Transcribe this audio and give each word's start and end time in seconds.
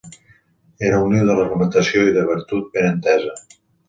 Era 0.87 1.01
un 1.07 1.11
niu 1.15 1.27
de 1.27 1.35
reglamentació 1.39 2.05
i 2.07 2.15
de 2.15 2.23
virtut 2.31 2.73
ben 2.79 2.89
entesa. 2.95 3.37